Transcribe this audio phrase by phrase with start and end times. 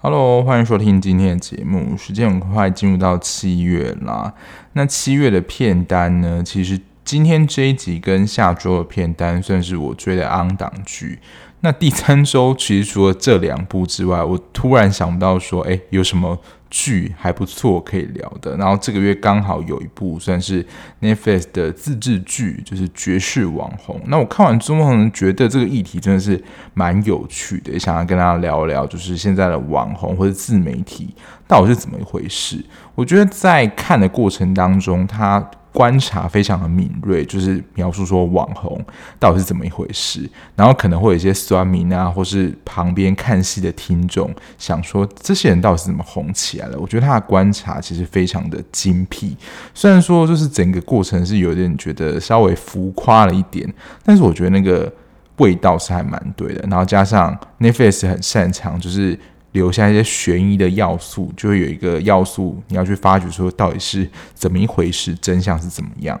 [0.00, 1.96] Hello，欢迎收听今天的节目。
[1.96, 4.34] 时间很快进入到七月啦。
[4.72, 6.42] 那七月的片单呢？
[6.44, 11.20] 其实今天这一集跟下周的片单算是我追的 on 档剧。
[11.64, 16.36] 那第三周其实除了这两部之外，我突然想不到说，哎，有什么
[16.68, 18.56] 剧还不错可以聊的。
[18.56, 20.66] 然后这个月刚好有一部算是
[21.00, 23.94] Netflix 的自制剧，就是《绝世网红》。
[24.06, 26.42] 那我看完之后呢，觉得这个议题真的是
[26.74, 31.14] 蛮有趣的，想要跟大家聊聊，就是现在的网红或者自媒体
[31.46, 32.64] 到底是怎么一回事。
[32.96, 35.48] 我觉得在看的过程当中，他。
[35.72, 38.78] 观察非常的敏锐，就是描述说网红
[39.18, 46.78] 到底是怎么一回事，然后可能会有一些酸民啊，或是旁边看戏的听众想说，这些人到底是怎么红起来的？
[46.78, 49.36] 我觉得他的观察其实非常的精辟，
[49.72, 53.72] 虽然说就是整个过程是有点觉得稍微浮夸了一点，
[54.04, 54.92] 但是我觉得那个
[55.38, 56.60] 味道是还蛮对的。
[56.68, 59.18] 然后加上 Nefes 很擅长就是。
[59.52, 66.20] 留下一些悬疑的要素，就会有一个要素你要去发掘，说到底是怎么一回事，真相是怎么样。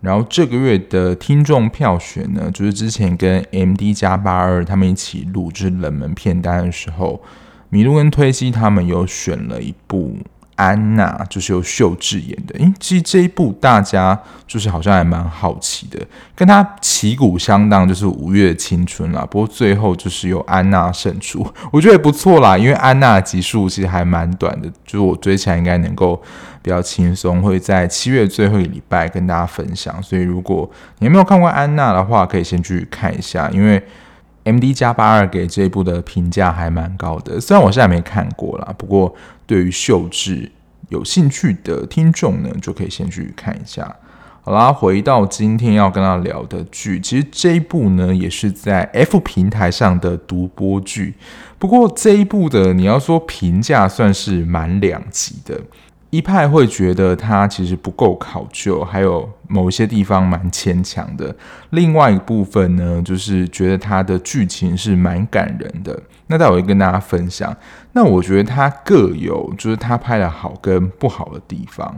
[0.00, 7.20] 然后这个月的听众票选呢，就是之前跟 MD 加八二他们一起录就是冷门片单的时候，
[7.70, 10.18] 米露跟推西他们有选了一部。
[10.56, 16.00] 安娜就是由秀智演的，诶，其实这一部大家就是好像还蛮好奇的，
[16.34, 19.26] 跟他旗鼓相当，就是五月的青春啦。
[19.30, 26.20] 不过最后就是由安娜胜出，我觉得也不错啦，因为安娜集数其实还蛮短的，就是我追起来应该能够
[26.62, 30.02] 比较轻松，会在七月最后一个礼拜跟大家分享。
[30.02, 30.68] 所以如果
[31.00, 33.82] 你没有看过安娜的话，可以先去看一下，因为
[34.46, 39.14] MD 加八二给这一部的评价还蛮高的，虽然我现在没看过啦，不过。
[39.48, 40.50] 对于秀智
[40.88, 43.94] 有兴趣的听众呢，就可以先去看一下。
[44.42, 51.14] 好啦，回到今天要跟他聊的剧，其实这一部呢也是在 F 平台上的独播剧。
[51.60, 55.60] 不过这一部的你要说评价算是蛮两极的。
[56.16, 61.34] 一派会觉得它其实不够考究，还有某一些地方蛮牵强的。
[61.70, 66.00] 另外一部分呢，就是觉得它的剧情是蛮感人的。
[66.28, 67.54] 那待会跟大家分享。
[67.92, 71.94] 那我觉得它各有就是它拍的好跟不好的地方。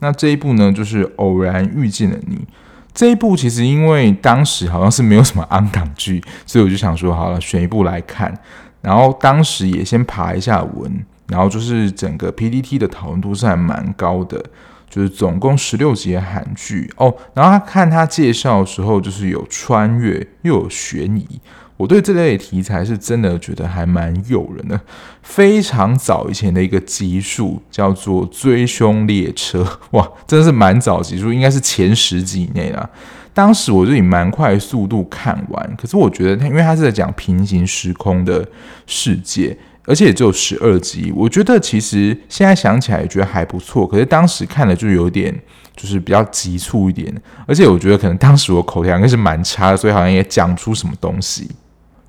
[0.00, 2.46] 那这一部呢，就是偶然遇见了你。
[2.92, 8.36] 这一部其实因为当时好像是没有什么安港剧，所以我就想说好了，选一部来看。
[8.82, 11.06] 然后当时也先爬一下文。
[11.30, 14.44] 然后就是整个 PDT 的讨论度是还蛮高的，
[14.88, 17.14] 就是总共十六集的韩剧哦。
[17.32, 21.40] 然后他看他介绍的时候，就是有穿越又有悬疑。
[21.76, 24.78] 我对这类题材是真的觉得还蛮诱人的。
[25.22, 29.62] 非常早以前的一个集数叫做《追凶列车》，
[29.96, 32.86] 哇，真的是蛮早集数，应该是前十集以内啦。
[33.32, 38.46] 当时我就以蛮快速度看完，可是我觉得他因为他是在讲平行时空的
[38.86, 39.56] 世界。
[39.86, 43.86] 而且也只有十二集，我觉得其实现在想起来也觉得还不错。
[43.86, 45.34] 可是当时看了就有点，
[45.74, 47.12] 就是比较急促一点。
[47.46, 51.50] 而且我觉得可能当时我口条应该是蛮差的，所以好像也讲不出什么东西。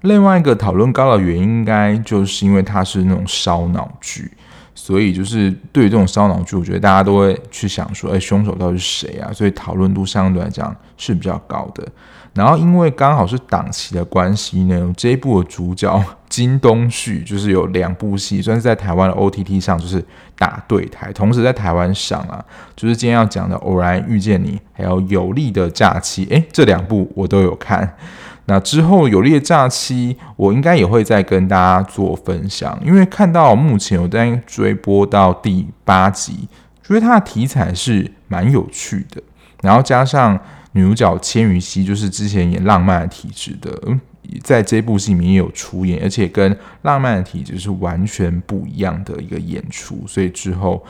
[0.02, 4.32] 另外一个讨论高的原因，应该就是因为它是那种烧脑剧，
[4.74, 9.32] 所以就是对于这种烧脑剧，我觉得大家都会去想说，哎，凶手到底是谁啊？
[9.32, 11.88] 所以讨论度相对来讲是比较高的。
[12.34, 20.02] 然后因为刚好是档期的关系呢，这一部的主角金东旭就是有两部戏，算是在台湾的 OTT 上就是
[20.38, 22.42] 打对台，同时在台湾上啊，
[22.74, 27.98] 就是今天要讲的《偶然遇见你》，还有《有力的假期》，诶，这两部我都有看。
[28.46, 36.48] 那之后《有力的假期》，我应该也会再跟大家做分享，因为看到目前我在追播到第八集，
[36.82, 39.22] 觉得它的题材是蛮有趣的，
[39.62, 40.40] 然后加上。
[40.74, 43.70] 女主角千羽熙就是之前演《浪漫体质》的，
[44.44, 46.54] 在这部戏里面也有出演，而且跟
[46.84, 50.84] 《浪漫的体质》是完全不一样的一个演出，所以之后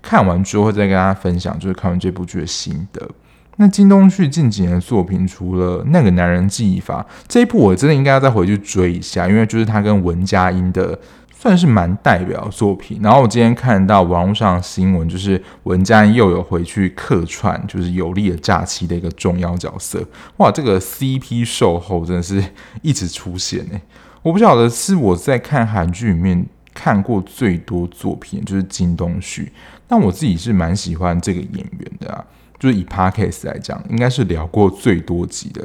[0.00, 3.08] 看完之后再跟大家分享，就是看完这部剧的心得。
[3.56, 10.98] 那金东旭近几年的作品，除了《那个男人记忆法》这一部，我真的应该要再回去追一下，因为就是他跟文佳音的。
[11.46, 20.04] 算是蛮代表作品，然后我今天看到网络上新闻，就是文佳又有回去客串，就是有力的假期的一个重要角色。
[20.38, 22.42] 哇，这个 CP 售后真的是
[22.82, 23.80] 一直出现呢！
[24.22, 26.44] 我不晓得是我在看韩剧里面
[26.74, 29.52] 看过最多作品，就是金东旭，
[29.86, 32.24] 但我自己是蛮喜欢这个演员的啊，
[32.58, 35.64] 就是以 Podcast 来讲，应该是聊过最多集的。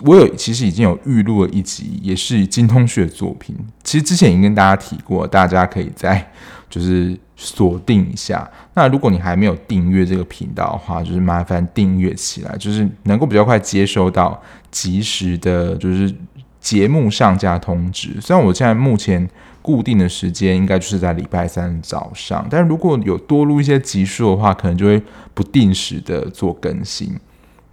[0.00, 3.54] 我有其实已经有预录了一集，也是金通旭的作品。
[3.84, 6.32] 其实之前已经跟大家提过，大家可以再
[6.70, 8.50] 就是锁定一下。
[8.74, 16.14] 那如果你还没有订阅这个频道的话，就是麻烦订阅起来，就是能够比较快接收到及时的，就是
[16.58, 18.18] 节目上架通知。
[18.20, 19.28] 虽然我现在目前
[19.60, 25.02] 固定的时间应该就是在礼拜三早上，但如果有多录一些集数的话，可能就会
[25.34, 27.14] 不定时的做更新。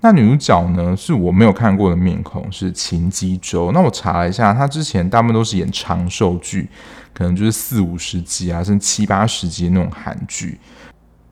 [0.01, 3.71] 那女主角呢，是我没有看过的面孔，是秦基周。
[3.73, 6.69] 那我查了一下，她之前大部分都是演长寿剧，
[7.13, 10.57] 可能就是四五十集啊，甚至七八十集那种韩剧。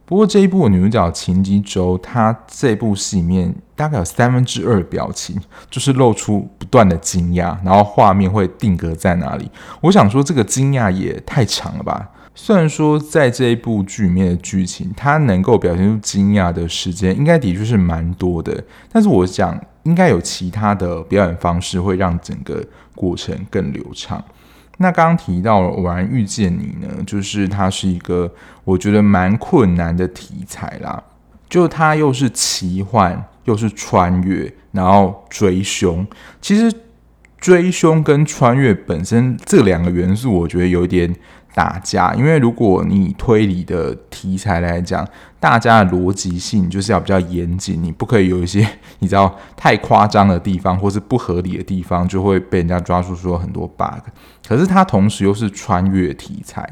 [0.06, 9.50] 不过这一部女主角秦基周，她这部戏里面大概有三分之二表情就是露出不断的惊讶，然后画面会定格在哪里？
[9.80, 12.10] 我想说，这个惊讶也太长了吧。
[12.40, 18.64] 虽然说在这一部剧里面的剧情，它能够表现出惊讶的时间，应该的确是蛮多的。
[18.92, 22.64] 但是我想，应该有其他的表演方式会让整个
[22.94, 24.24] 过程更流畅。
[24.78, 28.32] 那刚刚提到《偶然遇见你》呢，就是它是一个
[28.64, 31.04] 我觉得蛮困难的题材啦，
[31.50, 36.06] 就它又是奇幻，又是穿越，然后追凶。
[36.40, 36.72] 其实
[37.40, 41.14] 追凶跟穿越本身这两个元素，我觉得有点。
[41.58, 45.04] 打架，因为如果你推理的题材来讲，
[45.40, 48.60] 大家的逻辑性就是要比较严谨，你不可以有一些
[49.00, 54.04] 你知道太夸张的地方，或是不合理的地方，就会被人家抓住说很多 bug。
[54.48, 56.64] 可是它同时又是穿越题材，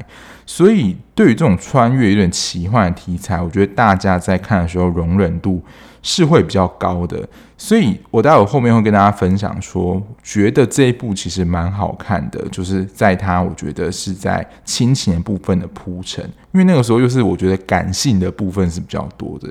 [0.46, 5.60] 所以对于这种穿越有点奇幻的题材，我觉得大家在看的时候容忍度
[6.06, 7.28] 是会比较高的。
[7.58, 19.50] 所以我待会后面会跟大家分享说，觉得这一部其实蛮好看的，就是在它我觉得是在亲情部分的铺陈，因为那个时候又是我觉得感性的部分是比较多的。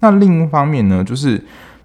[0.00, 1.38] 那另一方面呢，就是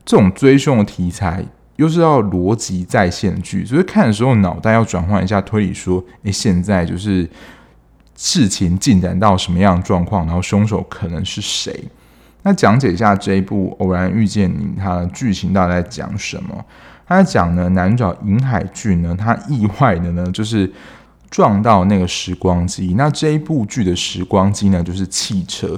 [0.04, 1.46] 这种追凶的题材
[1.76, 7.30] 又是要逻辑再现剧，所以看的时候脑袋要转换一下推理，说，诶，现在就是
[8.16, 11.84] 事情进展到什么样的状况，然后凶手可能是谁？
[12.44, 16.66] 那讲解一下这一部《偶然遇见你》，它的剧情到底在讲什么？
[17.06, 20.72] 他在讲呢，男主角尹海俊呢，他意外的呢，就是
[21.30, 22.94] 撞到那个时光机。
[22.96, 25.78] 那这一部剧的时光机呢，就是汽车。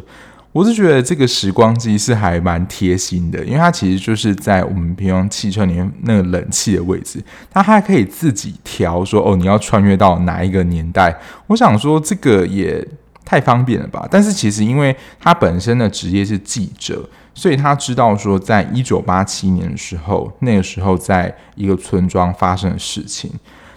[0.52, 11.18] 我是觉得这个时光机是还蛮贴心的，因为它其实就是在我们平常汽车里面那个冷气的位置，它还可以自己调说哦，你要穿越到哪一个年代。
[11.48, 12.88] 我想说这个也。
[13.32, 14.06] 太方便了吧？
[14.12, 17.02] 但是其实，因为他本身的职业是记者，
[17.34, 23.32] 所以他知道说，在一九八七年的时候，那个时候在一个村庄发生的事情。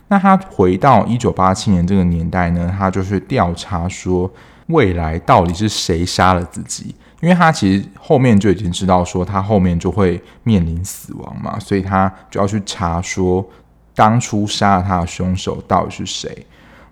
[0.09, 4.29] 那他回到一九八七年这个年代呢，他就是调查说，
[4.67, 6.93] 未来到底是谁杀了自己？
[7.21, 13.49] 因为他其实后面就已经知道说，他后面就会面临死亡嘛，所以他就要去查说，
[13.95, 16.45] 当初杀了他的凶手到底是谁。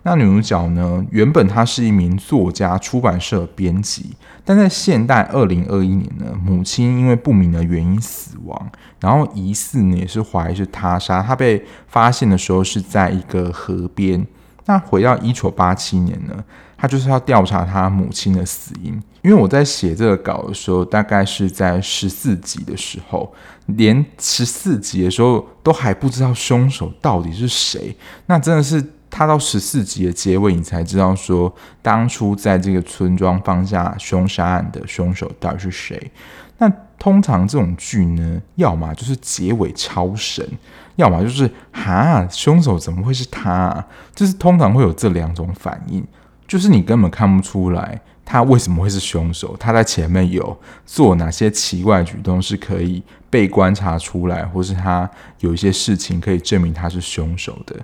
[0.05, 1.05] 那女主角呢？
[1.13, 4.11] 原本她是一名作家、出版社编辑，
[4.45, 11.23] 但在现代二零二一年呢，母亲因为不明的原因死亡，然后疑似呢也是怀疑是他杀。
[11.23, 14.27] 她被发现的时候是在一个河边。
[14.67, 16.45] 那回到一九八七年呢，
[16.77, 19.01] 她就是要调查她母亲的死因。
[19.23, 23.33] 因为我在写这个稿的时候，大概是在十四集的时候，
[23.67, 27.97] 连十四集的时候都还不知道凶手到底是谁。
[28.27, 28.85] 那真的是。
[29.15, 36.11] 他到十四集的结尾，你才知道说，当初在这个村庄放下凶杀案的凶手到底是谁。
[36.57, 40.49] 那通常这种剧呢，要么就是结尾超神，
[40.97, 43.85] 要么就是哈，凶手怎么会是他？
[44.15, 46.03] 就是通常会有这两种反应，
[46.49, 57.77] 就是你根本看不出来他为什么会是凶手，他在前面有做哪些奇怪举动是可以被观察出来，或是他有一些事情可以证明他是凶手的。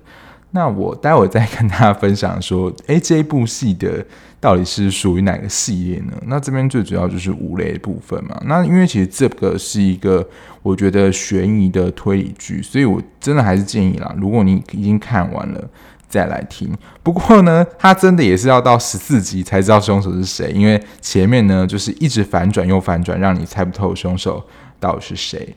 [0.50, 4.02] 那我待会再跟大家分享说，诶，这部戏的
[4.40, 6.12] 到底是属于哪个系列呢？
[6.26, 8.40] 那这边最主要就是五雷部分嘛。
[8.46, 10.26] 那因为其实这个是一个
[10.62, 15.62] 我觉得悬疑的推理剧，所以我真的还是建议啦，如果你已经看完了
[16.08, 16.74] 再来听。
[17.02, 24.42] 不过呢，它真的也是要到十四集才知道凶手是谁，因为前面呢就是一直反转又反转，让你猜不透凶手
[24.80, 25.54] 到底是谁。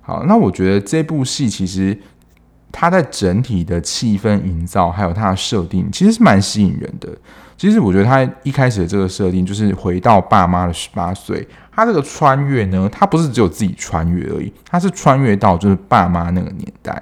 [0.00, 2.00] 好，那我觉得这部戏其实。
[2.76, 7.08] 它在整体的气氛营造，还有它的设定，其实是蛮吸引人的。
[7.56, 11.46] 其实我觉得它一开始的这个设定，就是回到爸妈的十八岁。
[11.70, 17.00] 他这个穿越呢，他不是只有自己穿越而已，他是穿越到就是爸妈那个年代，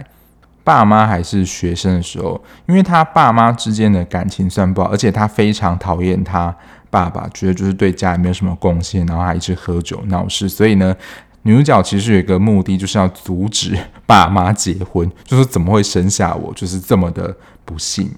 [0.62, 2.38] 爸妈还是学生的时候。
[2.67, 6.55] 因为他爸妈之间的感情算不好，而且他非常讨厌他
[6.91, 10.95] 爸爸，觉得就是对家里没有什么贡献，然后还一直喝酒闹事，所以呢。
[11.42, 17.34] 女主角其实有一个目的，就是要阻止爸妈结婚， 就是怎么会生下我，就是这么的
[17.64, 18.11] 不幸。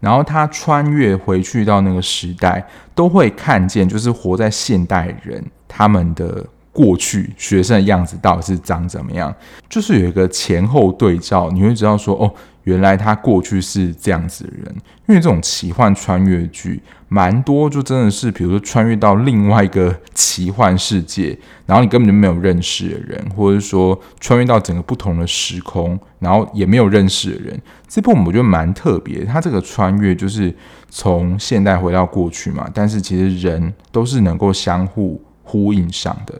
[0.00, 9.34] 然后她穿越回去到那个时代，都会看见，就是活在现代人他们的过去学生的样子到底是长怎么样，
[9.68, 12.32] 就是有一个前后对照，你会知道说，哦，
[12.68, 14.76] 原来他过去是这样子的人。
[15.06, 27.58] 因为这种奇幻穿越剧蛮多，就真的是，比如说穿越到另外一个奇幻世界，然后你根本就没有认识的人，或者说穿越到整个不同的时空，然后也没有认识的人。
[27.86, 30.54] 这部我觉得蛮特别，它这个穿越就是
[30.90, 36.38] 从现代回到过去嘛，但是其实人都是能够相互呼应上的。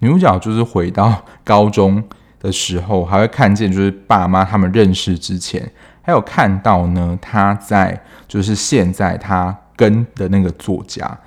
[0.00, 2.02] 女主角就是回到高中
[2.40, 5.70] 的时候，还会看见就是爸妈他们认识之前。
[6.02, 11.18] 还有看到呢，他在就是现在他跟的那个作家，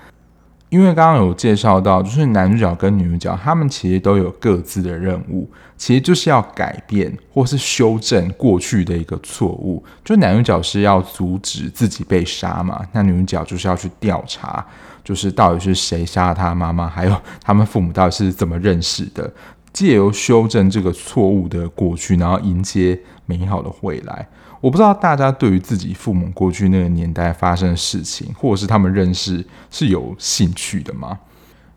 [0.69, 9.83] 因为刚刚有介绍到，就是男主角跟女主角他们其实都有各自的任务，其实就是要改变或是修正过去的一个错误。
[10.03, 14.65] 就男主角是要阻止自己被杀嘛，那女主角就是要去调查，
[15.03, 19.31] 就是到底是谁杀了他妈妈，还有他们父母到底是怎么认识的，
[19.73, 24.27] 借由修正这个错误的过去，然后迎接美好的未来。
[24.59, 31.17] 我不知道大家对于自己父母过去那个年代发生的事情，或者是他们认识是有兴趣的吗？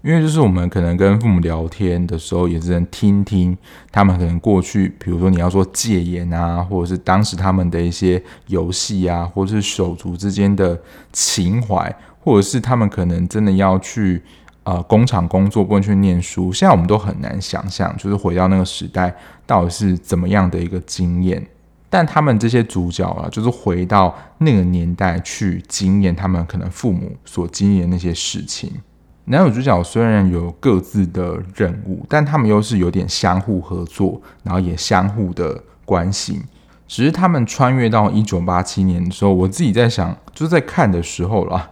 [0.02, 3.56] 因为就是我们可能跟父母聊天的时候，也只能听听
[3.90, 10.78] 他们可能过去，比如说你要说戒严啊，或者是当时他们的一些游戏啊，或者是手足之间的
[11.10, 14.22] 情怀，或者是他们可能真的要去
[14.64, 16.52] 呃工厂工作，不能去念书。
[16.52, 19.14] 现在我们都很难想象，就是回到那个时代
[19.47, 21.47] 到底是怎么样的一个经验。
[21.88, 28.68] 但他们这些主角啊，就是回到那个年代去经验他们可能父母所经历的那些事情。
[29.26, 36.42] 男女主角虽然有各自的任务，但他们又是有点相互合作，然后也相互的关系。
[36.87, 41.71] 只是他们穿越到一九八七年的时候，我自己在想，就是在看的时候啦，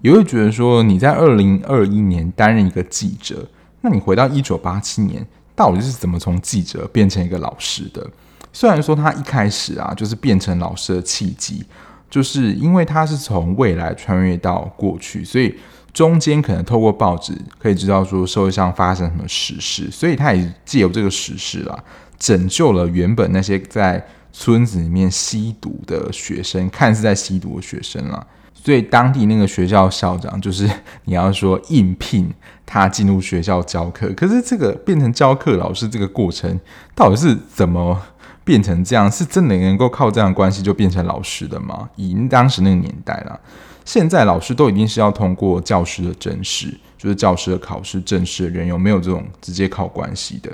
[0.00, 3.46] 也会觉得说，你在二零二一年担任一个记者，
[3.82, 8.06] 那你回到一九八七年，到底是怎么从记者变成一个老师的？
[8.52, 11.64] 虽然说他一开始啊，就是变成老师的契机，
[12.10, 15.54] 就是因为他是从未来穿越到过去，所以
[15.92, 21.78] 中间可能透过报纸可以知道说社会上发生什么时事，所以他也借由这个时事啦，
[22.18, 28.26] 拯救了原本那些在村子里面吸毒的学生，看似在吸毒的学生啦，
[28.62, 30.68] 所以当地那个学校校长就是
[31.04, 32.32] 你要说应聘
[32.66, 36.58] 他进入学校教课，可是这个变成教课老师这个过程
[36.94, 38.00] 到底是怎么？
[38.42, 41.88] 变成这样，是真的能够靠这样的关系就变成老师的吗？
[41.94, 43.38] 以当时那个年代啦，
[43.84, 46.66] 现在老师都一定是要通过教师的甄试，
[46.98, 50.50] 就是教师的考试，正式的人有没有这种直接靠关系的？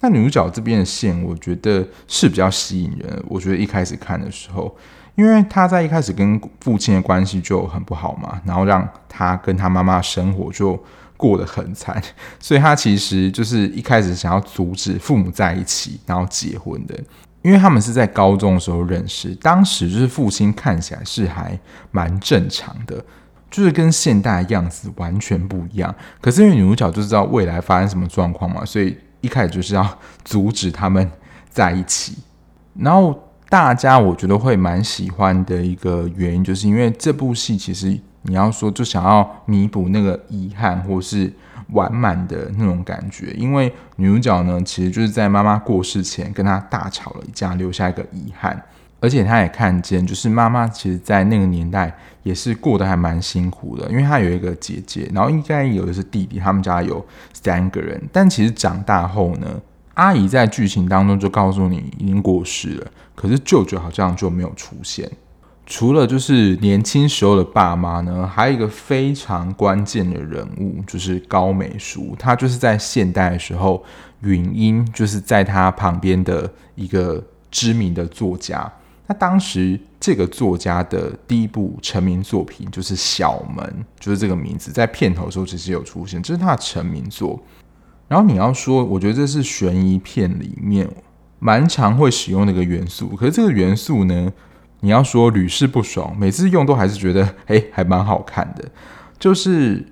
[0.00, 3.22] 那女主角这边的线，我觉得是比较吸引人。
[3.28, 4.76] 我觉得一开始看的时候，
[5.14, 10.82] 因为他在一开始跟父亲的关系就很不好嘛，然后让他跟他妈妈生活就。
[11.14, 12.02] 过得很惨，
[12.40, 16.98] 所以他其实就是一开始想要阻止父母在一起，然后结婚的，
[17.42, 21.56] 因为他们是在高中的时候认识，当时就是父亲看起来是还
[21.92, 22.96] 蛮正常的，
[23.48, 25.94] 就是跟现代的样子完全不一样。
[26.20, 31.08] 可是因为女主角就知道未来发生什么状况嘛，所以一开始就是要阻止他们
[31.48, 32.18] 在一起。
[32.74, 33.16] 然后
[33.52, 38.00] 大家我觉得会蛮喜欢的一个原因，就是因为这部戏其实。
[38.24, 41.30] 你要说就想要弥补那个遗憾，或是
[41.70, 48.62] 完满的那种感觉，因为女主角呢，其实就是在妈妈过世前跟她大吵了一架，留下一个遗憾，
[49.00, 51.92] 而且她也看见，就是妈妈其实，在那个年代
[52.22, 59.48] 也是过得还蛮辛苦的，因为她有一个姐姐，然后应该有的是弟弟，他们家有三个人，但其实长大后呢，
[59.94, 65.10] 阿姨在剧情当中就告诉你已经过世了，可是舅舅好像就没有出现。
[65.64, 72.16] 除了就是年轻时候的爸妈呢，还有一个非常关键的人物，就是高美淑。
[72.18, 73.82] 她就是在现代的时候，
[74.22, 78.70] 云英就是在她旁边的一个知名的作家。
[79.06, 83.64] 那当时这个作家的第一部成名作品就是《小门》，
[84.04, 87.40] 就是这个名字，在片头的时候其实有出现，这是他的成名作。
[88.12, 90.86] 然后你要说，我觉得这是悬疑片里面
[91.38, 94.30] 蛮常会使用的一个元素，可是这个元素呢，
[94.80, 98.68] 你要说屡试不爽，每次用都还是觉得诶，还蛮好看的。
[99.18, 99.82] 就是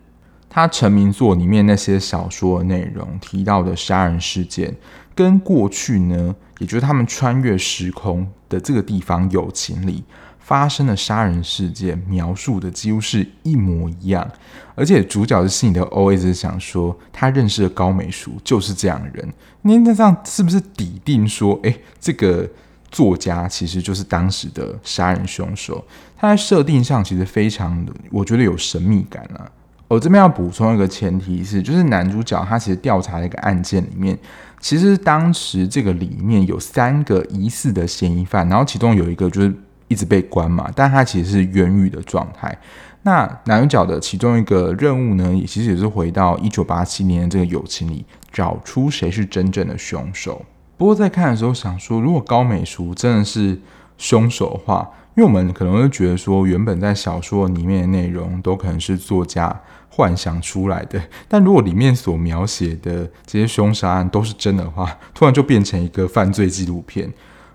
[0.50, 4.77] 他成名作里面那些小说的内容提到的杀人事件，
[5.15, 10.05] 跟过去呢，也就是他们穿越时空的这个地方友情里
[10.50, 14.28] 发生的杀人事件描述的几乎是一模一样。
[14.75, 19.33] 而且主角的心里头 always 想说，他认识的高美淑就是这样的人。
[19.62, 22.49] 您那这样是不是底定说，诶，这个？
[22.92, 25.87] 作家其实就是当时的杀人凶手。
[26.16, 29.49] 他在设定上其实非常的，我觉得有神秘感啊。
[29.87, 34.19] 我这边要补充一个前提是，就是男主角他其实调查一个案件里面，
[34.59, 39.54] 其实当时这个里面有三个疑似的嫌疑犯，然后其中有一个就是
[39.90, 42.56] 一直被关嘛，但他其实是冤狱的状态。
[43.02, 50.44] 那男主角的其中一个任务呢，也其实也是回到一九八七年的这个友情里，找出谁是真正的凶手。
[50.76, 53.61] 不过在看的时候想说，如果高美淑真的是
[53.99, 67.11] 凶手的话，因为我们可能会觉得说，原本在小说里面的内容都可能是作家幻想出来的， 但如果里面所描写的这些凶杀案都是真的话，突然就变成一个犯罪纪录片。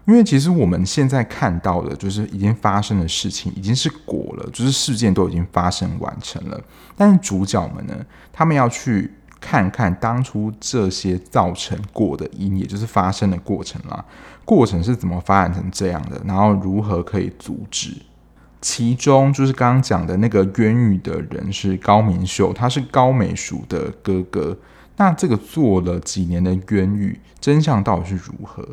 [0.06, 6.62] 因为其实我们现在看到的，就是已经发生的事情已经是果了，就是事件都已经发生完成了。
[6.96, 14.06] 但是主角们呢，他们要去看看当初这些造成过的因，也就是发生的过程啦，
[14.46, 17.96] 过程是怎么发展成这样的，然后如何可以阻止。
[18.62, 24.58] 其中就是刚刚讲的那个冤狱的人是高明秀，他是高美淑的哥哥。
[24.98, 28.68] 那这个做了几年的冤狱，真相到底是如何？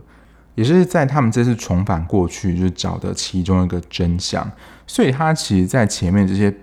[0.55, 4.51] 也是在他们这次重返过去，就是找的其中一个真相。
[4.87, 6.55] 所以他其实，在前面这些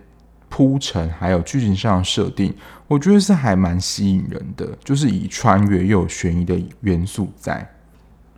[0.50, 2.54] 铺陈还有剧情上的设定，
[2.88, 7.68] 我觉得是还蛮吸引人的，就是以穿越又有悬疑的元素在。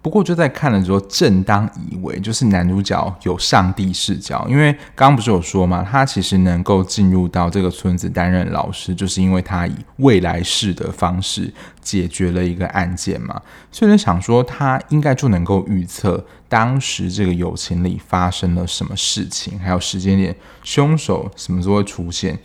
[0.03, 22.37] 不过就在看的时候，正当以为就是男主角有上帝视角，因为刚刚不是有说嘛，他其实能够进入到这个村子担任老师，就是因为他以未来式的方式解决了一个案件嘛，所以想说他应该就能够预测当时这个友情里发生了什么事情，还有时间点，凶手什么时候会出现。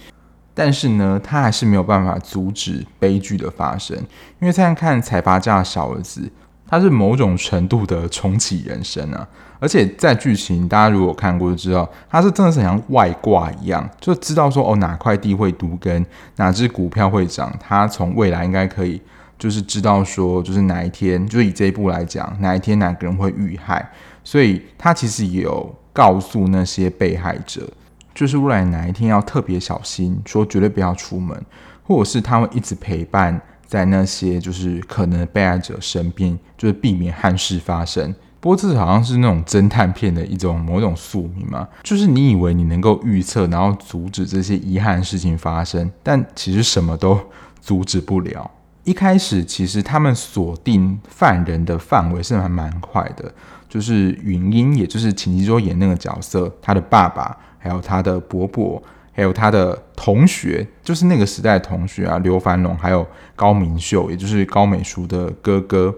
[0.55, 3.97] 但是呢，他还是没有办法阻止悲剧的发生，
[4.41, 6.31] 因为再看财阀家的小儿子。
[6.69, 9.25] 他是某种程度的重启人生啊，
[9.61, 19.01] 而且在剧情，大家如果看过就知道，他是真的是像外挂一样，就知道说哦，哪块地会都更，哪只股票会涨，他从未来应该可以
[19.39, 23.91] 就是知道说，就是哪一天，就以这一部来讲，哪一天哪个人会遇害，
[24.25, 27.69] 所以他其实也有告诉那些被害者，
[28.15, 31.41] 就是未来哪一天要特别小心，说绝对不要出门，
[31.83, 33.41] 或者是他会一直陪伴。
[33.69, 38.15] 在那些就是可能被害者身边，就是避免憾事发生。
[38.39, 47.19] 不过这好像是那种侦探片的一种某种宿命嘛，就是你以为你能够预测，然后阻止这些遗憾事情发生，但其实什么都
[47.61, 48.49] 阻止不了。
[48.87, 53.31] 一开始其实他们锁定犯人的范围是还蛮快的，
[53.69, 58.83] 就是允英，也就是秦基周演那个角色，他的爸爸还有他的伯伯。
[59.19, 65.95] 还有他的同学，就是那个时代同学啊，刘凡龙，还有高明秀，也就是高美淑的哥哥。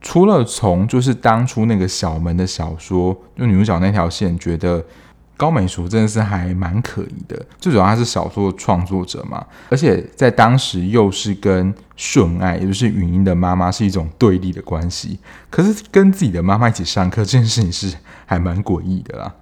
[0.00, 4.82] 除了从就是当初那个小门的小说，就女主角那条线，觉得
[5.36, 7.44] 高美淑真的是还蛮可疑的。
[7.58, 15.18] 最主要他是小说创作者嘛，而且在当时又是跟顺爱，也就是允英的妈妈是一种对立的关系。
[15.50, 19.34] 可是跟自己的妈妈一起上课这件事情是还蛮诡异的啦。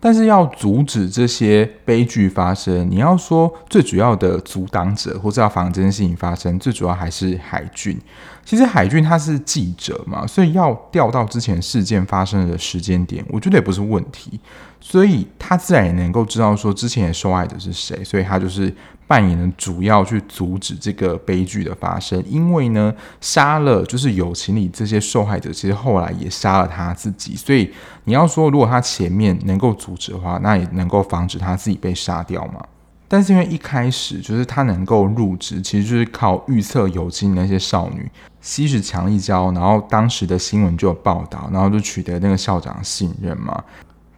[0.00, 7.98] 但是要阻止这些悲剧发生，你要说最主要的阻挡者，或者要防这件事情发生，最主要还是海俊。
[8.44, 14.38] 其实海俊他是记者嘛，所以要调到之前事件发生的时间点，我觉得也不是问题。
[14.80, 18.70] 所以他自然也能够知道说之前受害者是谁，所以他就是
[19.06, 22.22] 扮演了主要去阻止这个悲剧的发生。
[22.28, 27.34] 因为呢，杀了就是友情里这些受害者，其实后来也杀了他自己。
[27.34, 27.72] 所以
[28.04, 32.62] 你要说如果他前面能够阻止的话，那也能够防止他自己被杀掉嘛。
[33.08, 38.10] 但是因为一开始就是他能够入职，其实就是靠预测友情那些少女
[38.44, 43.64] 吸食强力胶，然后当时的新闻就有报道，然后就取得那个校长信任嘛。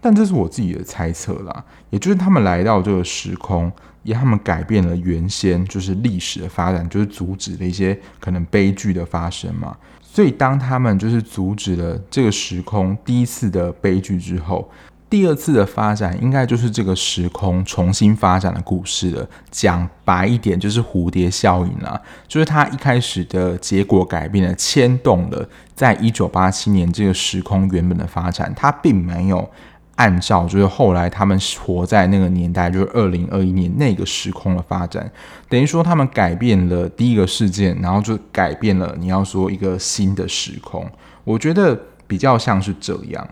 [0.01, 3.71] 但这是我自己的猜测啦，也就是他们来到这个时空，
[4.03, 9.77] 也他们改变了原先就是历史的发展，就是阻止了一些可能悲剧的发生嘛。
[10.03, 14.69] 所以当他们就是阻止了这个时空第一次的悲剧之后，
[15.09, 19.29] 第二次的发展应该就是这个时空重新发展的故事了。
[19.51, 29.49] 讲白一点，就是蝴蝶效应啦，就是它一开始的结果改变了，牵动了在一九八七年这个时空原本的发展，它并没有。
[29.97, 35.11] 按照就是后来他们活在那个年代，就是二零二一年那个时空的发展，
[35.49, 40.87] 等于说他们改变了第一个事件，然后就改变了你要说一个新的时空。
[41.25, 41.75] 我觉得
[42.07, 43.27] 比较像是这样，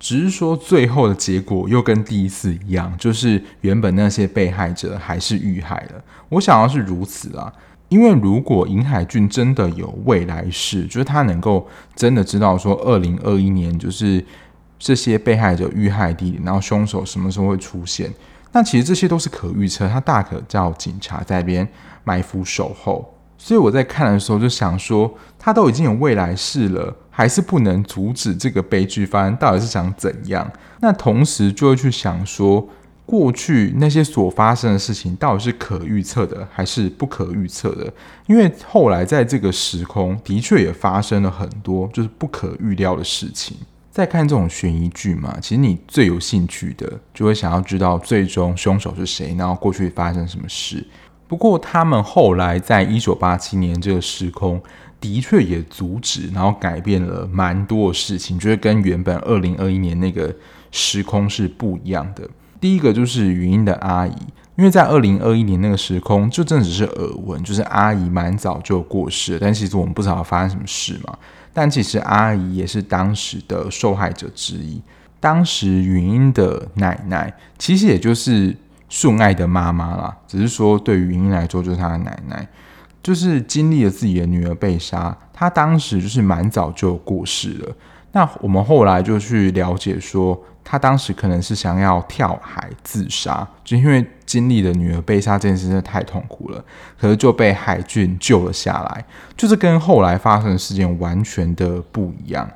[0.00, 6.02] 只是说最后的结果又跟第一次一样，就是原本那些被害者还是遇害了。
[6.30, 7.52] 我想要是如此啊，
[7.88, 14.24] 因为如果尹海俊真的有未来世，就是他能够真的知道说二零二一年就是。
[14.82, 18.10] 这些被害者遇害地点，然后凶手什么时候会出现。
[18.50, 21.68] 那其实这些都是可预测，他大可叫警察在边
[22.02, 23.14] 埋伏守候。
[23.36, 30.50] 所以我在看的时候就想说，他都已经有未来式了，还是不能阻止这个悲剧发生，到底是想怎样？
[30.80, 32.66] 那同时就会去想说，
[33.04, 37.92] 过去那些所发生的事情到底是可预测的，还是不可预测的？
[38.26, 43.54] 因为后来在这个时空的确也发生了很多就是不可预料的事情。
[43.90, 50.82] 在看这种悬疑剧嘛，其实你最有兴趣的就会想要知道最终凶手是谁，然后过去发生什么事。
[51.28, 54.58] 不过他们后来在一九八七年这个时空
[55.00, 60.34] 的确也阻止，然后改变了蛮多的事情，就是跟原本二零二一年那个
[60.70, 62.28] 时空是不一样的。
[62.60, 64.14] 第一个就是云英的阿姨，
[64.56, 71.16] 因为在二零二一年那个时空就真的只是耳闻，就是阿姨蛮早就过世了，但其实我们不知道发生什么事嘛。
[71.52, 74.80] 但其实阿姨也是当时的受害者之一。
[75.18, 78.56] 当时云英的奶奶其实也就是
[78.88, 82.46] 顺爱的妈妈啦，只是说对于云英来说就是她的奶奶，
[83.02, 87.76] 就是经历了自己的女儿被杀，他当时就是蛮早就过世了。
[88.12, 96.64] 那我们后来就去了解说，他当时可能是想要跳海自杀，就因为经历了女儿被杀这件事真的太痛苦了，
[96.98, 99.04] 可是就被海俊救了下来，
[99.36, 102.48] 就是跟后来发生的事件完全的不一样。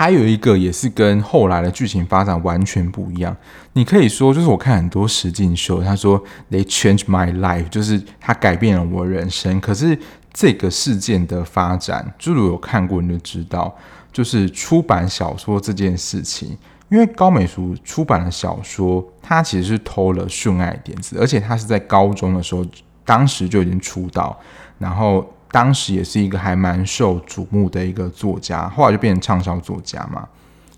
[0.00, 3.36] 还有一个也是跟后来的剧情发展完全不一样。
[3.74, 6.18] 你可以说，就是我看很多实境秀，他说
[6.50, 9.60] “They change my life”，就是他改变了我人生。
[9.60, 9.98] 可是
[10.32, 13.76] 这个事件的发展，就如有看过你就知道。
[14.10, 16.56] 就是出版小说这件事情，
[16.88, 22.64] 因为高美淑出版的小说，他其实是偷了顺爱点子，而且他是在高中的时候，
[23.04, 24.40] 当时就已经出道，
[24.78, 30.28] 然后当时也是一个还蛮受瞩目的一个作家，后来就变成畅销作家嘛。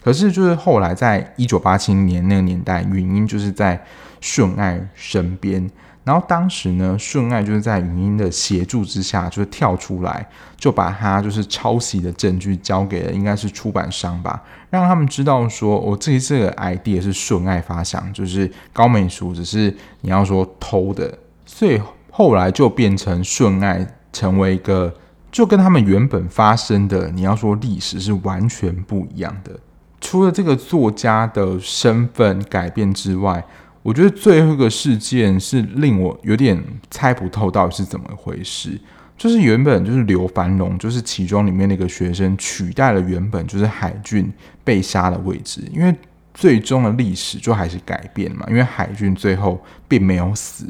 [0.02, 3.80] 可是就是后来在一九八七年那个年代，云英就是在
[4.20, 5.70] 顺爱身边。
[6.04, 21.80] 然后当时呢，顺爱就是在云英的协助之下，就是跳出来，就把他就是抄袭的证据交给了应该是出版商吧，让他们知道说，我这一次的 idea 是顺爱发想，就是高美淑只是你要说偷的，所以
[22.10, 24.92] 后来就变成顺爱成为一个，
[25.30, 29.58] 就跟他们原本发生的你要说历史是完全不一样的。
[30.00, 33.44] 除了这个作家的身份改变之外，
[33.82, 38.78] 我觉得最后一个事件是令我有点猜不透到底是怎么回事。
[39.16, 44.32] 就是原本就是刘繁荣，就是其中里面那个学生取代了原本就是海俊
[44.64, 45.94] 被杀的位置，因为
[46.34, 48.44] 最终的历史就还是改变嘛。
[48.48, 50.66] 因为海俊最后并没有死。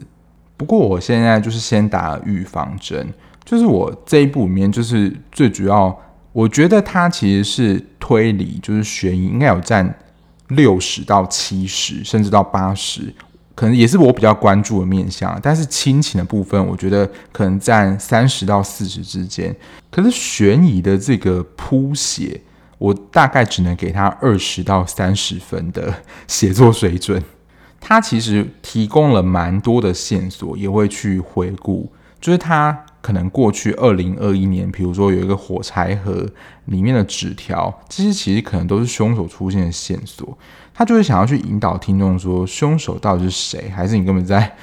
[0.59, 3.09] 不过我现在就是先打了预防针，
[3.45, 5.97] 就是我这一部里面就是最主要，
[6.33, 9.99] 我觉得它其实是推理，就是悬疑，应该有占。
[10.49, 13.15] 六十到七十，甚至到八十，
[13.55, 15.39] 可能也是我比较关注的面向。
[15.43, 19.57] 但是亲情的部分，我觉得可能占三十到四十之间。
[19.91, 22.39] 可是悬疑的这个铺写，
[22.77, 25.95] 我大概只能给他二十到三十分的
[26.27, 27.23] 写作水准。
[27.81, 32.79] 他其实提供了蛮多的线索，也会去回顾，就是他。
[33.03, 36.27] 可能过去二零二一年，比如说有一个火柴盒
[36.67, 40.39] 里面的纸条，这些其实可能都是凶手出现的线索。
[40.73, 43.69] 他就会想要去引导听众说，凶手到底是谁？
[43.69, 44.57] 还是你根本在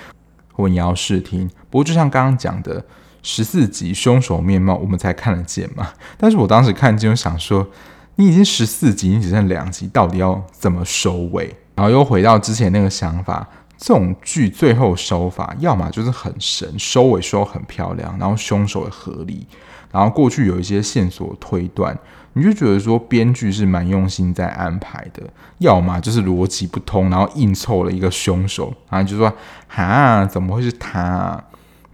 [0.53, 1.47] 混淆视听？
[1.69, 2.83] 不过就像刚刚讲的，
[3.21, 5.89] 十四集凶手面貌我们才看得见嘛。
[6.17, 7.67] 但是我当时看就想说，
[8.15, 11.53] 你已经十四集，你只剩两集，到底要怎么收尾？
[11.75, 13.47] 然后又回到之前那个想法。
[13.79, 19.47] 这种剧最后手法，要么就是很神，收尾收很漂亮，然后凶手也合理，
[19.89, 21.97] 然后过去有一些线索推断，
[22.33, 25.23] 你就觉得说编剧是蛮用心在安排的；
[25.59, 29.33] 要么就是逻辑不通，然后硬凑了一个凶手，然后就说
[29.69, 31.45] 哈，怎么会是他啊？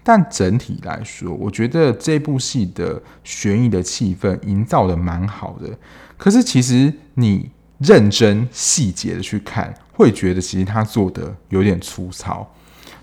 [0.03, 5.69] 但整体来说，我觉得这部戏的悬疑的气氛营造得蛮好的。
[6.17, 9.71] 可是其实你认真细节的去看。
[9.95, 12.45] 会觉得其实他做的有点粗糙，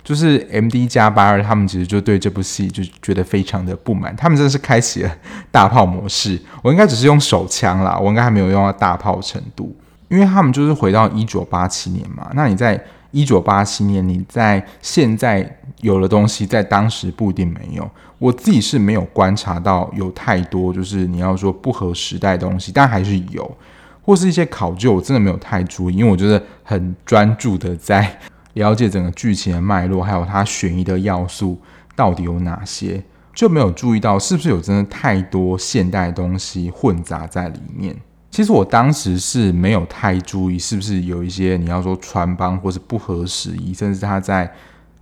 [0.04, 5.16] 就是 M D 加八二他们其实就对这部戏就觉得非常的不满，他们真的是开启了
[5.50, 9.74] 大炮模式，我应该只是用手枪啦，我应该还没有用到大炮程度，
[10.08, 12.78] 因为他们就是回到一九八七年嘛，那你在
[13.10, 23.56] 一九八七年，你在现在有的东西在当时不一定没有，我自己是没有观察到有太多就是你要说不合时代的东西，但还是有。
[24.02, 28.18] 或是一些考究，我真的没有太注意，因为我觉得很专注的在
[28.54, 31.58] 了解整个剧情的脉络，还有它悬疑的要素
[31.96, 37.96] 到底有哪些，就没有注意到是不是有真的太多现代东西混杂在里面。
[38.30, 44.50] 其实我当时是没有太注意是不是有一些你要说穿帮或是不合时宜，甚至他在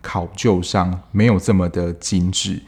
[0.03, 2.61] 考究上没有这么的精致。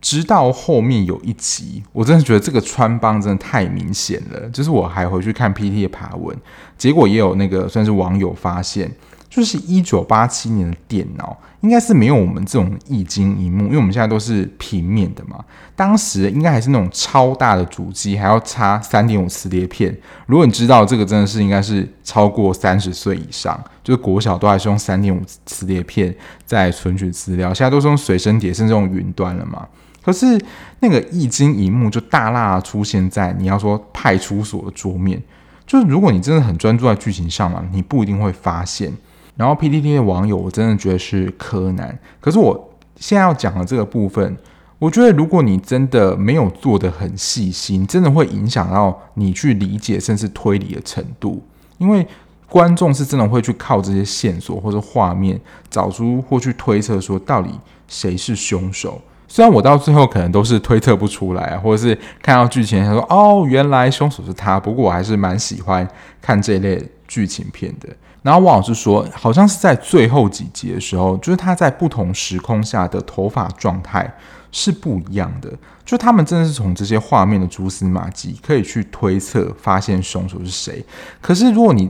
[0.00, 4.48] 直到后面有一集，我真的觉得这个穿帮真的太明显了。
[4.48, 6.36] 就是我还回去看 PT 的爬文，
[6.78, 8.90] 结果也有那个算是网友发现，
[9.28, 15.44] 就是一九八七年的电脑应该是没有我们这种液晶萤幕，因为我们现在都是平面的嘛。
[15.76, 19.94] 当时应该还是那种超大的主机，还要插三点五磁碟片。
[20.24, 26.14] 如果你知道这个，真的是应该是超过三十岁以上，就是国小都还是用三点五磁碟片
[26.46, 29.68] 在存取资料，现在都是用随身碟，甚至用云端了嘛。
[30.02, 30.40] 可是
[30.80, 35.22] 那个一惊一幕就大大出现在你要说派出所的桌面，
[35.66, 38.92] 就是如果你真的很专注在剧情上嘛，你不一定会发现。
[39.36, 44.36] 然后 PTT 的网友我真的觉得是柯南，可是我现在要讲的这个部分，
[44.78, 51.42] 我觉得如果你真的没有做的很细心，真的会影响到你去理解甚至推理的程度，
[51.78, 52.06] 因为
[52.48, 57.50] 观众是真的会去靠这些线索或者画面找出或去推测说到底
[57.86, 59.00] 谁是凶手。
[59.32, 65.88] 虽然我到最后可能都是推测不出来，或者是看到剧情他说哦，原来凶手是他，不过我还是蛮喜欢
[66.20, 67.88] 看这一类剧情片的。
[68.22, 74.12] 然后王老师说，好像是在最后几集的时候，就是他在不同时空下的头发状态
[74.50, 75.48] 是不一样的，
[75.84, 80.84] 就他们真的是从这些画面的蛛丝马迹可以去推测发现凶手是谁。
[81.20, 81.88] 可是如果你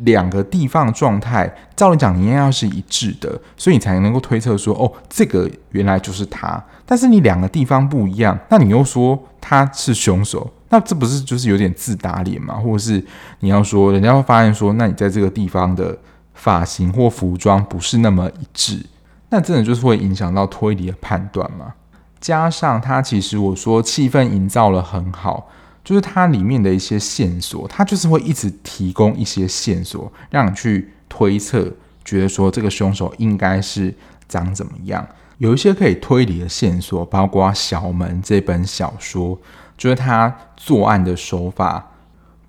[0.00, 6.62] 两个地方状态，照理讲你应该要是一致的，所以你才能够推测说，哦，这个原来就是他。
[6.86, 12.54] 但是你两个地方不一样，那你又说他是凶手，那这不是就是有点自打脸吗？
[12.54, 13.04] 或者是
[13.40, 15.96] 你要说人家会发现说，那你在这个地方的
[16.34, 18.84] 发型或服装不是那么一致，
[19.28, 21.74] 那真的就是会影响到推理的判断吗？
[22.20, 25.48] 加上他其实我说气氛营造得很好。
[25.84, 31.72] 就是它里面的一些线索，它就是会一直提供一些线索，让你去推测，
[32.04, 33.94] 觉得说这个凶手应该是
[34.28, 35.06] 长怎么样。
[35.38, 39.38] 有一些可以推理的线索，包括《小门》这本小说，
[39.76, 41.89] 就是他作案的手法。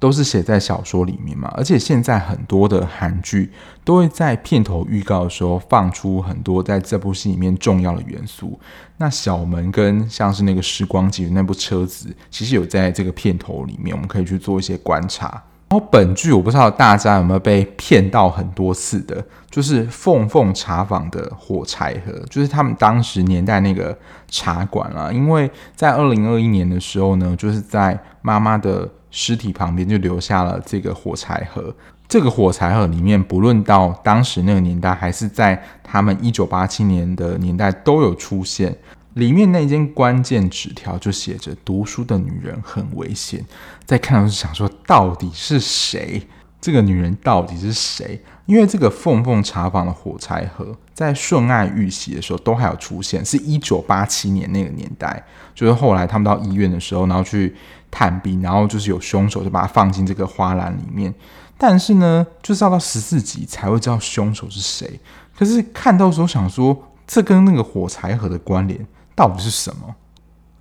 [0.01, 3.51] 都是写在小说里面嘛，而且现在很多的韩剧
[3.83, 8.59] 都会在片头预告的时候放出很多在这部戏里面重要的元素。
[8.97, 15.27] 那小门跟像是那个时光机的那部车子，其实有在这个片头里面，我们可以去做一些观察。
[15.69, 23.95] 然后本剧我不知道大家有没有被骗到很多次的，就是凤凤茶坊的火柴盒，就是他们当时年代那个
[24.27, 25.11] 茶馆啦。
[25.11, 28.89] 因为在二零二一年的时候呢，就是在妈妈的。
[29.12, 31.74] 尸体旁边就留下了这个火柴盒。
[32.08, 38.76] 这个火柴盒里面，不论到当时那个年代，还是在他们一九八七年的年代，都有出现。
[39.13, 43.45] 里面那间关键纸条就写着：“读书的女人很危险。”
[43.86, 46.21] 在看到是想说，到底是谁？
[46.62, 48.21] 这个女人到底是谁？
[48.45, 55.24] 因为这个凤凤茶坊的火柴盒，在顺爱遇袭的时候都还有出现，是一九八七年那个年代，
[55.56, 57.56] 就是后来他们到医院的时候，然后去
[57.91, 61.13] 探病，然后就是有凶手就把它放进这个花篮里面。
[61.58, 64.99] 但是呢，就是要到十四集才会知道凶手是谁。
[65.38, 66.75] 可是看到时候想说，
[67.06, 69.95] 这跟那个火柴盒的关联到底是什么？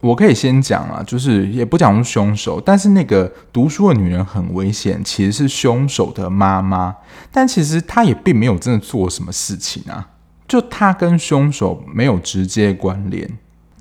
[0.01, 6.97] 我可以先讲啊，就是也不讲是凶手，但是那个读书的女人很危险，其实是凶手的妈妈，
[7.31, 10.09] 但其实她也并没有真的做什么事情啊，
[10.49, 13.39] 就她跟凶手没有直接关联。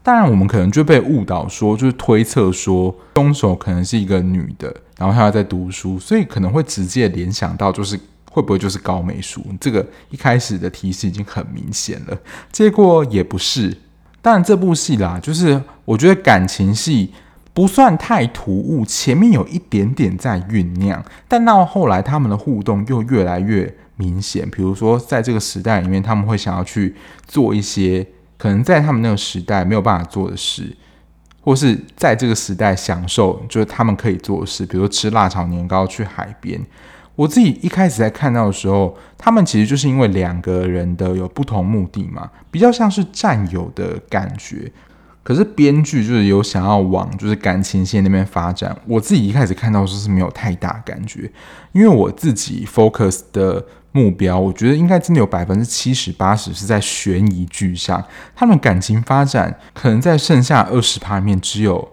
[0.09, 7.95] 当然，我们可能就被误导说，就是推测说凶手可能是一个女的，然后她要在读书，所以可能会直接联想到就是
[8.31, 9.45] 会不会就是高美淑？
[9.61, 12.17] 这个一开始的提示已经很明显了，
[12.51, 13.77] 结果也不是。
[14.19, 17.13] 当然，这部戏啦，就是我觉得感情戏
[17.53, 24.49] 不算太突兀，前面有一点点在酝酿，但到后来他们的互动又越来越明显。
[24.49, 26.95] 比如说，在这个时代里面，他们会想要去
[27.27, 28.03] 做一些
[28.39, 30.75] 可能在他们那个时代没有办法做的事，
[31.41, 36.59] 或是在这个时代享受就是他们可以做的事，比如说吃辣炒年糕、去海边。
[37.15, 44.71] 我自己一开始在看到的时候，他们其实就是因为两个人的有不同目的嘛，比较像是战友的感觉。
[45.23, 48.75] 可是编剧就是有想要往就是感情线那边发展。
[48.85, 51.31] 我自己一开始看到说是没有太大感觉，
[51.71, 58.03] 因为我自己 focus 的目标，我觉得应该真的有百分之七十八十是在悬疑剧上。
[58.35, 61.89] 他们感情发展可能在剩下二十趴里面只有。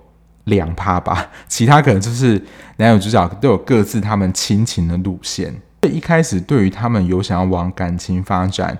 [0.46, 2.40] 两趴吧，其他可能就是
[2.76, 5.52] 男女主角都有各自他们亲情的路线。
[5.82, 8.78] 一开始对于他们有想要往感情发展，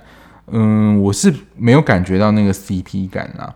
[0.53, 3.53] 嗯，我是没有感觉到那个 CP 感啦。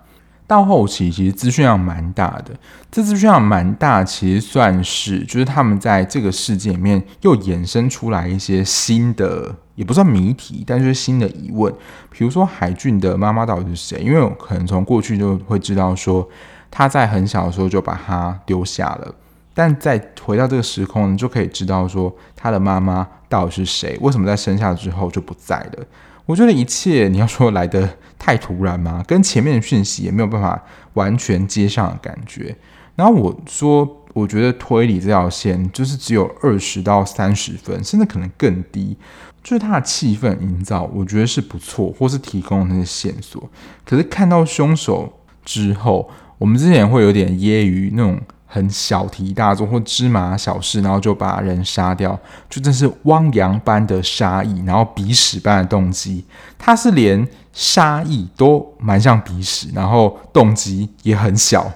[0.51, 2.47] 到后期其实资讯量蛮大的，
[2.91, 11.73] 这资讯量蛮大，其实算是就是他们在这个世界里面又衍生出来一些新的，也不算谜题，但是新的疑问。
[12.11, 14.01] 比如说海俊的妈妈到底是谁？
[14.01, 16.29] 因为我可能从过去就会知道说
[16.69, 19.15] 他在很小的时候就把他丢下了，
[19.55, 23.97] 但再回到这个时空，你就可以知道说他的妈妈到底是谁？
[24.01, 25.85] 为什么在生下之后就不在了？
[26.31, 29.03] 我觉得一切你要说来得太突然吗？
[29.05, 30.65] 跟前面的讯息也没有办法
[30.95, 32.57] 完全接上的感觉。
[32.95, 38.97] 然后我说，我觉得推理这条线就是只有二十到三十分，甚至可能更低。
[39.43, 43.51] 就是它的气氛营造，我觉得是不错，或是提供那些线索。
[43.85, 45.13] 可是看到凶手
[45.45, 48.21] 之后，我们之前会有点揶揄那种。
[48.53, 56.25] 很小题大做或芝麻小事，然后就把人杀掉，就真是汪洋般的杀意，然后鼻屎般的动机。
[56.59, 61.73] 他是连杀意都蛮像鼻屎，然后动机也很小。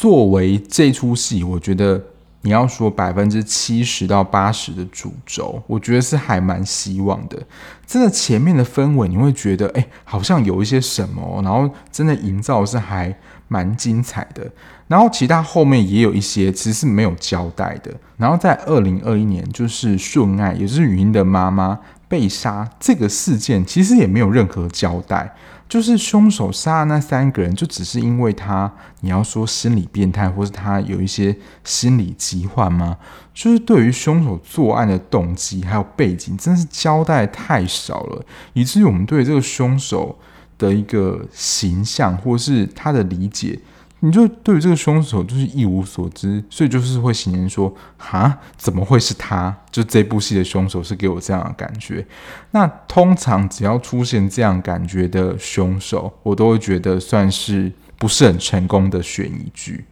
[0.00, 2.02] 作为这出戏，我觉得
[2.42, 7.38] 你要说百分之七十到八十的主轴，我觉得是还蛮希望的。
[7.86, 14.50] 真的前面的氛围，你会觉得哎，好像有一些什么，然后真的营造是还蛮精彩的。
[14.88, 17.92] 然后其他后面也有一些其实是没有交代的。
[18.16, 25.34] 然后在二零二一年，就是顺爱，也就是语音的妈妈被杀这个事件，其实也没有任何交代。
[25.68, 32.96] 就是凶手杀的那三个人，就只是因为他，你要说心理变态，或是他有一些心理疾患吗？
[33.34, 40.16] 就是对于凶手作案的动机还有背景，真是交代太少了，以至于我们对这个凶手
[40.56, 43.58] 的一个形象或是他的理解。
[44.00, 49.56] 你就对于这个凶手就是一无所知，所以就是会形容说，哈，怎么会是他？
[49.70, 52.06] 就这部戏的凶手是给我这样的感觉。
[52.50, 59.86] 那通常只要出现这样感觉的凶手，我都会觉得算是不是很成功的悬疑剧。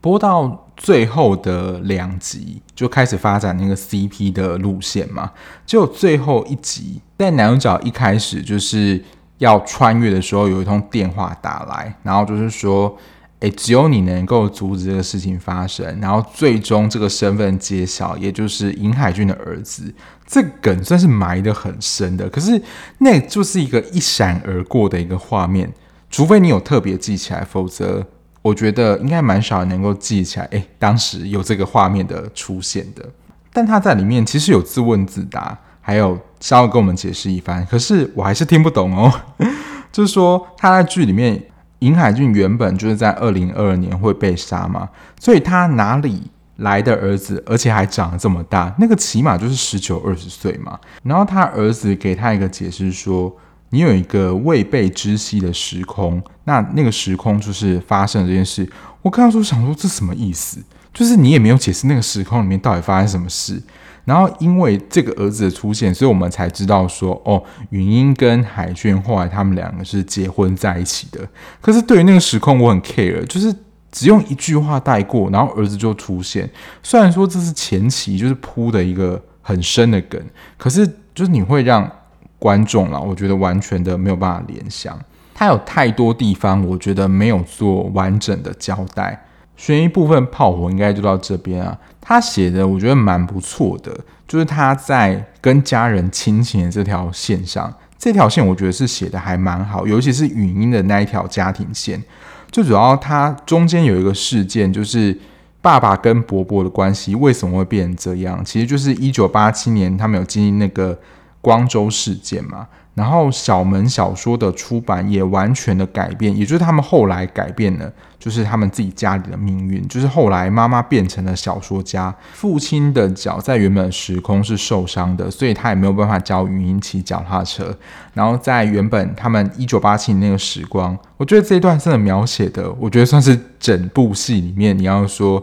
[0.00, 5.30] 播到最后的两集就开始发展那个 CP 的路线嘛，
[5.66, 9.04] 就最后一集，在男主角一开始就是
[9.38, 12.96] 要穿越的时候，有一通电话打来，然后就是说。
[13.42, 19.92] 诶，只有你能够阻止这个事情发生，然后最终这个身份揭晓，也就是尹海俊的儿子。
[20.24, 22.62] 这梗算是埋得很深的，可是
[22.98, 25.68] 那就是一个一闪而过的一个画面，
[26.08, 28.06] 除非你有特别记起来，否则
[28.42, 30.46] 我觉得应该蛮少人能够记起来。
[30.52, 33.04] 诶，当时有这个画面的出现的，
[33.52, 39.12] 但他在里面其实有自问自答，还有稍微跟我们解释一番，可是我还是听不懂哦。
[39.90, 41.42] 就是说他在剧里面。
[41.82, 44.88] 尹海俊原本就是在二零二二年会被杀嘛，
[45.20, 46.22] 所以他哪里
[46.56, 50.78] 来的儿子，而且还长得这么大，那个起码就是十九二十岁嘛。
[51.02, 53.34] 然后他儿子给他一个解释说，
[53.70, 58.70] 你有一个未被知悉的时空，那那个时空就是发生了这件事。
[59.02, 60.62] 我看到时候想说，这什么意思？
[60.94, 63.60] 就是你也没有解释那个时空里面到底发生什么事。
[64.04, 71.20] 然后因为这个儿子的出现，所以我们才知道说，哦，云英跟海俊后来他们两个是结婚在一起的。
[71.60, 73.54] 可是对于那个时空，我很 care，就是
[73.90, 76.50] 只用一句话带过，然后儿子就出现。
[76.82, 80.20] 虽然说这是前期就是铺的一个很深的梗，
[80.56, 81.90] 可是就是你会让
[82.38, 84.98] 观众啦，我觉得完全的没有办法联想。
[85.34, 89.24] 他有太多地方，我觉得没有做完整的交代。
[89.62, 91.78] 悬疑部分炮火应该就到这边啊。
[92.00, 93.96] 他写的我觉得蛮不错的，
[94.26, 102.02] 就是他在跟家人亲情的这条线上，这条线我觉得是写的还蛮好，尤其是语音的那一条家庭线。
[102.50, 105.16] 最主要，他中间有一个事件，就是
[105.60, 108.44] 爸爸跟伯伯的关系为什么会变成这样？
[108.44, 110.98] 其实就是一九八七年他们有经历那个
[111.40, 112.66] 光州事件嘛。
[112.94, 119.86] 然后小门小说的出版也完全的改变，也就是他们后来改变了，就是他们自己家里的命运。
[119.88, 127.74] 就是后来妈妈变成了小说家，父亲的脚在原本的时空是受伤的，所以他也没有办法教云英骑脚踏车。
[128.12, 135.42] 然后在原本他们一九八七年那个时光，我觉得这一段真的描写的，我觉得算是整部戏里面你要说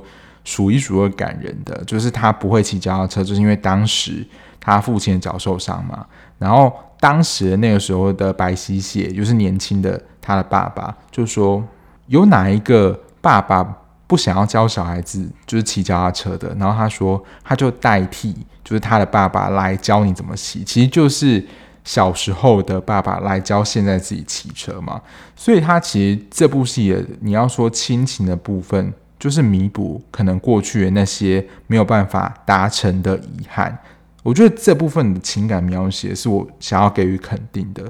[0.50, 4.26] 数一数二感人的，就是他不会骑脚踏车，就是因为当时
[4.60, 6.06] 他父亲的脚受伤嘛，
[6.38, 6.74] 然后。
[7.02, 11.64] 当时那个时候的白希谢，就是年轻的他的爸爸，就说
[12.08, 12.91] 有哪一个
[13.22, 13.64] 爸爸
[14.06, 16.54] 不想要教小孩子就是骑脚踏车的？
[16.56, 18.36] 然后他说他就代替
[18.66, 21.41] 就是他的爸爸来教你怎么骑，其实就是
[21.86, 25.02] 小时候的爸爸来教现在自己骑车嘛。
[25.38, 33.78] 所以他其实这部戏的你要说亲情的部分，就是弥补可能过去的那些没有办法达成的遗憾。
[34.24, 37.84] 我觉得这部分的情感描写是我想要给予肯定的。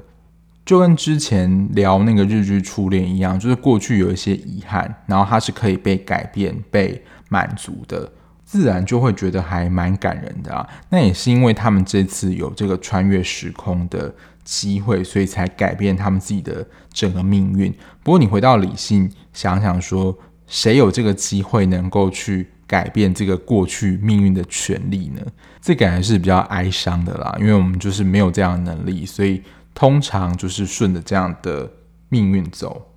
[0.64, 8.08] 就跟之前聊那个日剧初恋一样，就是过去有一些遗憾，然后它是可以被改变、被满足的，
[8.44, 10.68] 自然就会觉得还蛮感人的啊。
[10.90, 14.14] 那也是因为他们这次有这个穿越时空的
[14.44, 17.74] 机会，所以才改变他们自己的整个命运。
[18.04, 20.16] 不过你回到理性想想说，
[20.50, 25.22] 谁有这个机会能够去改变这个过去命运的权利呢？
[25.62, 29.42] 这感觉是比较哀伤的啦，因为我们就是没有这样的能力，所以。
[29.72, 31.70] 通常就是顺着这样的
[32.08, 32.90] 命运走。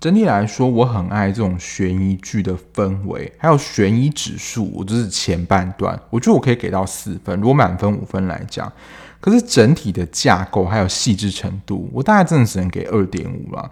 [0.00, 7.38] 整体来说，我很爱这种悬疑剧的氛围，还有悬疑指数，我就是前半段，我觉得我可以给到四分。
[7.40, 8.72] 如果满分五分来讲，
[9.20, 13.70] 可是整体的架构还有细致程度，我大概真的只能给二点五了。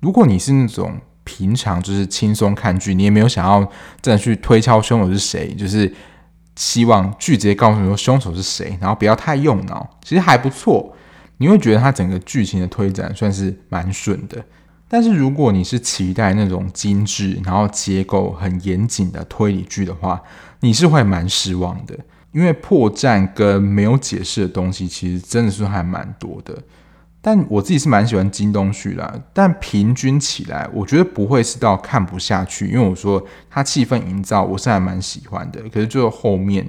[0.00, 3.60] 如果你是那种平常就是轻松看剧，你也没有想要
[4.00, 5.92] 真的去推敲凶手是谁，就是
[6.56, 10.94] 希望剧直接告诉你说凶手是谁，然后不要太用脑，其实还不错。
[11.38, 14.44] 你会觉得它整个剧情的推展算是蛮顺的，
[14.88, 20.22] 但是如果你是期待那种精致，然后结构很严谨的推理剧的话，
[20.60, 21.98] 你是会蛮失望的，
[22.30, 26.56] 因为破绽跟没有解释的东西其实真的是还蛮多的。
[27.26, 36.68] 但我自己是蛮喜欢金东旭啦，但平均起来，我觉得不会是到看不下去，因为我说他气氛营造我是还蛮喜欢的，可是就后面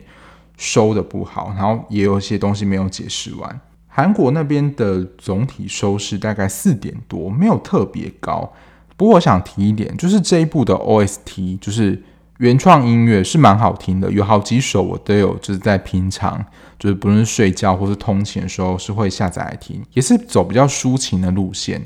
[0.55, 3.59] 收的不好，然后也有一些东西没有解释完。
[3.89, 8.53] 韩国那边的总体收视大概四点多，没有特别高。
[8.95, 12.01] 不过我想提一点，就是这一部的 OST，就是
[12.37, 16.43] 原创音乐是蛮好听的，有好几首我都有，就是在平常
[16.77, 21.85] 就是不论是睡觉或是通勤的时候是会下载来听，也是走比较抒情的路线，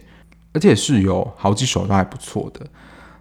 [0.53, 2.65] 而且是有好几首都还不错的。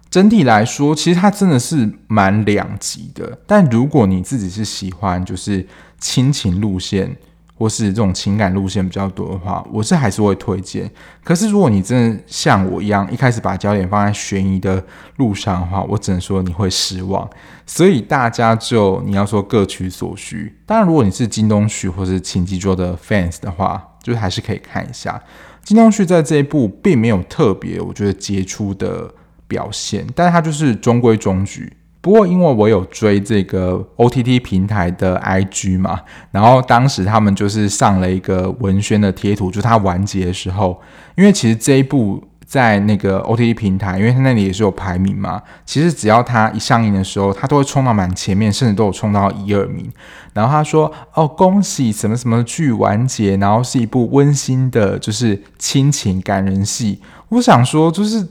[0.09, 3.37] 整体来说，其实它真的是蛮两极的。
[3.45, 5.67] 但如果你自己是喜欢就是
[5.99, 7.15] 亲情路线，
[7.59, 10.89] 或是这种情感路线比较多的话，我是还是会推荐。
[11.25, 14.81] 可是如果你真的像我一样，一开始把焦点放在悬疑的
[15.17, 17.29] 路上的话，我只能说你会失望。
[17.65, 20.55] 所以大家就你要说各取所需。
[20.65, 25.21] 当然，如果你是金东旭或是请记桌的 fans 的话，就还是可以看一下。
[25.61, 29.13] 金东旭在这一部并没有特别我觉得杰出的
[29.49, 31.73] 表现，但是他就是中规中矩。
[32.01, 35.99] 不过，因为我有追这个 OTT 平台的 IG 嘛，
[36.31, 40.79] 然后当时他们就是上了一个文宣的贴图，就是它完结的时候，
[41.15, 49.91] 因为其实这一部在那个 OTT 平台，因为它那里也是有排名嘛，其实只要它一上映的时候，它都会冲到蛮前面，甚至都有冲到一二名。
[50.33, 58.25] 然后他说：“哦，恭喜什么什么剧完结，然后是一部温馨的，就是亲情感人戏。”我想说，就是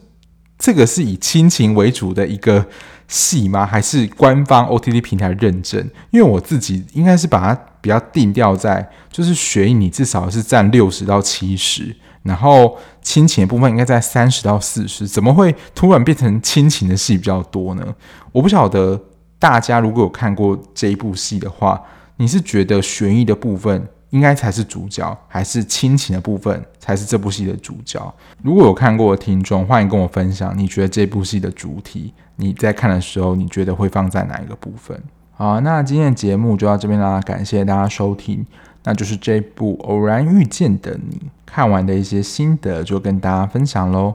[0.58, 2.66] 这个是以亲情为主的一个。
[3.10, 3.64] 戏吗？
[3.64, 5.80] 还是官方 OTT 平台认证？
[6.10, 15.08] 因为我自己应该是把它比较定调在，就是悬疑，你至少是占六十到七十，然后亲情的部分应该在三十到四十。
[15.08, 17.94] 怎么会突然变成亲情的戏比较多呢？
[18.30, 19.00] 我不晓得
[19.38, 21.82] 大家如果有看过这一部戏的话，
[22.18, 28.14] 你是觉得悬疑的部分应该才是主角，还是亲情的部分才是这部戏的主角？
[28.42, 32.12] 如果有看过的听众，欢迎跟我分享，你觉得这部戏的主题？
[32.36, 35.00] 你在看的时候，你觉得会放在哪一个部分？
[35.32, 38.44] 好，那今天的节目就到这边啦，感谢大家收听。
[38.84, 44.14] 那就是这部《偶然遇见的你》看完的一些心得，就跟大家分享喽。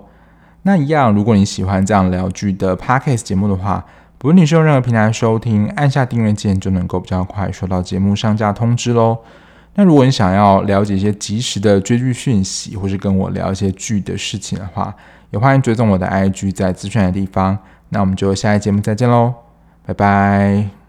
[0.63, 3.85] 那一样，如果你喜欢这样聊剧的 Podcast 节目的话，
[4.17, 9.19] 不论你是用任何平台收听，按下订阅键就能够比较快收到节目上架通知喽。
[9.75, 14.93] 那如果你想要了解一些及时的追剧讯息，或是跟我聊一些剧的事情的话，
[15.31, 17.57] 也欢迎追踪我的 IG，在资讯的地方。
[17.89, 19.33] 那我们就下一节目再见喽，
[19.85, 20.82] 拜拜。